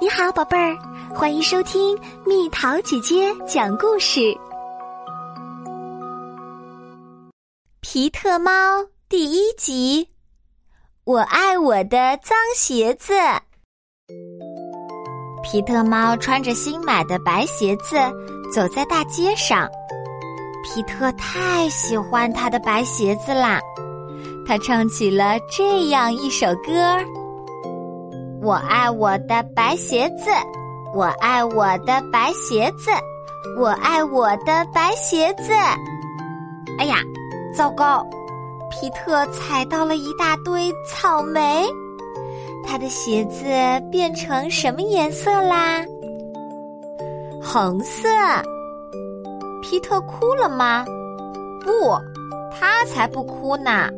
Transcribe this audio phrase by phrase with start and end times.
[0.00, 0.78] 你好，宝贝儿，
[1.12, 4.32] 欢迎收听蜜桃姐姐讲故事。
[7.80, 8.50] 皮特猫
[9.08, 10.08] 第一集，
[11.02, 13.12] 我爱我的脏鞋子。
[15.42, 17.96] 皮特猫穿着新买的白鞋子
[18.54, 19.68] 走在大街上，
[20.62, 23.60] 皮特太喜欢他的白鞋子啦，
[24.46, 26.72] 他唱起了这样一首歌。
[28.48, 30.30] 我爱我的白鞋子，
[30.94, 32.90] 我爱我的白鞋子，
[33.58, 35.52] 我爱我的白鞋子。
[36.78, 36.96] 哎呀，
[37.54, 38.02] 糟糕！
[38.70, 41.62] 皮特踩到了一大堆草莓，
[42.66, 43.44] 他的鞋子
[43.92, 45.84] 变成什么颜色啦？
[47.42, 48.08] 红色。
[49.60, 50.86] 皮特哭了吗？
[51.60, 51.98] 不，
[52.58, 53.90] 他才不哭呢。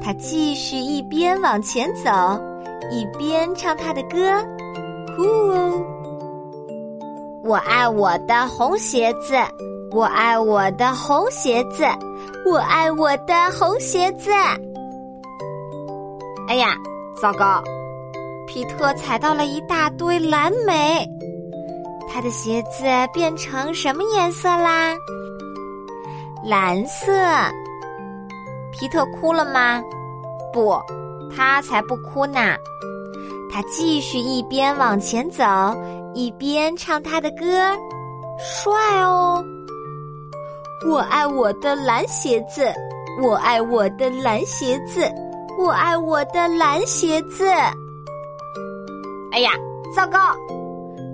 [0.00, 2.40] 他继续一边往前走。
[2.90, 4.18] 一边唱他的歌，
[5.16, 5.24] 呼！
[7.44, 9.34] 我爱我的红鞋子，
[9.92, 11.84] 我爱我的红鞋子，
[12.44, 14.30] 我爱我的红鞋子。
[16.48, 16.74] 哎呀，
[17.20, 17.62] 糟糕！
[18.46, 21.04] 皮特踩到了一大堆蓝莓，
[22.08, 24.96] 他的鞋子变成什么颜色啦？
[26.44, 27.12] 蓝色。
[28.72, 29.82] 皮特哭了吗？
[30.52, 30.80] 不。
[31.36, 32.56] 他才不哭呢！
[33.52, 35.44] 他继续一边往前走，
[36.14, 37.76] 一边唱他的歌，
[38.38, 39.44] 帅哦！
[40.88, 42.72] 我爱我的蓝鞋子，
[43.22, 45.10] 我爱我的蓝鞋子，
[45.58, 47.46] 我爱我的蓝鞋子。
[49.32, 49.50] 哎呀，
[49.94, 50.18] 糟糕！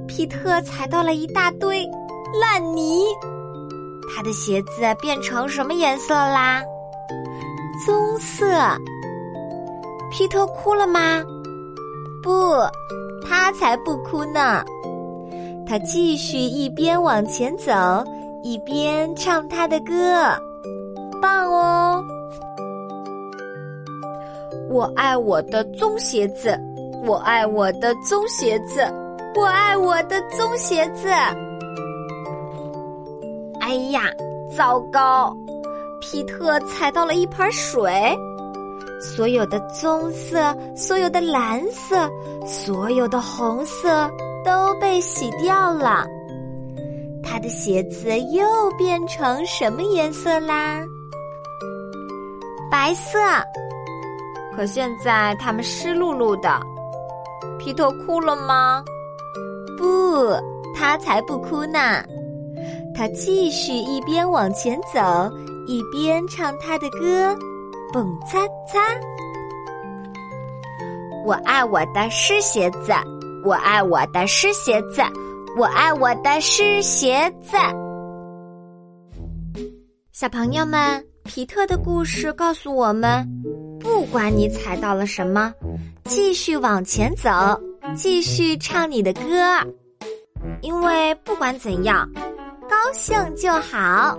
[0.06, 1.89] 皮特踩到了一大堆
[2.41, 3.05] 烂泥，
[4.15, 6.62] 他的鞋子变成什么颜色啦？
[7.87, 8.47] 棕色。
[10.12, 11.22] 皮特哭了吗？
[12.22, 12.30] 不，
[13.27, 14.62] 他才不哭呢。
[15.66, 17.72] 他继续一边往前走，
[18.42, 19.94] 一边唱他的歌，
[21.20, 22.04] 棒哦！
[24.69, 26.60] 我爱我的棕鞋子，
[27.06, 28.82] 我爱我的棕鞋子，
[29.34, 31.08] 我爱我的棕鞋子。
[33.60, 34.03] 哎呀，
[34.54, 35.34] 糟糕！
[36.03, 38.14] 皮特踩到了一盆水。
[39.02, 42.08] 所有的棕色，所有的蓝色，
[42.46, 44.08] 所有的红色
[44.44, 46.06] 都被洗掉了。
[47.20, 50.80] 他的鞋子又变成什么颜色啦？
[52.70, 53.18] 白色。
[54.54, 56.60] 可现在它们湿漉漉的。
[57.58, 58.84] 皮特哭了吗？
[59.78, 60.30] 不，
[60.76, 62.04] 他才不哭呢。
[62.94, 65.00] 他继续一边往前走，
[65.66, 67.36] 一边唱他的歌。
[67.92, 68.80] 蹦擦擦！
[71.26, 72.92] 我爱我的湿鞋子，
[73.44, 75.03] 我爱我的湿鞋子，
[75.58, 77.56] 我爱我的湿鞋子。
[80.10, 83.28] 小朋友们，皮特的故事告诉我们：
[83.78, 85.52] 不管你踩到了什么，
[86.04, 87.31] 继续往前走，
[87.94, 89.22] 继续唱你的歌，
[90.62, 92.08] 因为不管怎样，
[92.70, 94.19] 高兴就好。